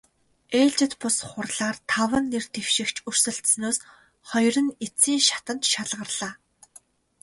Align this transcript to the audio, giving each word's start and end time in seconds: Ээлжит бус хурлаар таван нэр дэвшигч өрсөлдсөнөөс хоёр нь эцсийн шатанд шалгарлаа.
Ээлжит 0.61 0.93
бус 1.01 1.17
хурлаар 1.29 1.77
таван 1.91 2.25
нэр 2.31 2.45
дэвшигч 2.53 2.97
өрсөлдсөнөөс 3.09 3.77
хоёр 4.29 4.57
нь 4.65 4.75
эцсийн 4.85 5.21
шатанд 5.27 5.63
шалгарлаа. 5.71 6.33